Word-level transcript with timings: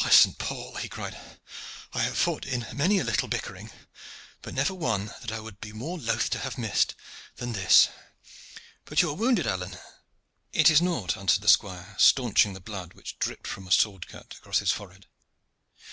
"By 0.00 0.08
St. 0.08 0.38
Paul!" 0.38 0.76
he 0.76 0.88
cried, 0.88 1.18
"I 1.94 2.02
have 2.04 2.16
fought 2.16 2.44
in 2.46 2.64
many 2.72 3.00
a 3.00 3.04
little 3.04 3.26
bickering, 3.26 3.72
but 4.40 4.54
never 4.54 4.72
one 4.72 5.06
that 5.20 5.32
I 5.32 5.40
would 5.40 5.60
be 5.60 5.72
more 5.72 5.98
loth 5.98 6.30
to 6.30 6.38
have 6.38 6.56
missed 6.56 6.94
than 7.38 7.54
this. 7.54 7.88
But 8.84 9.02
you 9.02 9.10
are 9.10 9.14
wounded, 9.16 9.48
Alleyne?" 9.48 9.80
"It 10.52 10.70
is 10.70 10.80
nought," 10.80 11.16
answered 11.16 11.42
his 11.42 11.50
squire, 11.54 11.96
stanching 11.98 12.52
the 12.52 12.60
blood 12.60 12.92
which 12.94 13.18
dripped 13.18 13.48
from 13.48 13.66
a 13.66 13.72
sword 13.72 14.06
cut 14.06 14.36
across 14.38 14.60
his 14.60 14.70
forehead. 14.70 15.08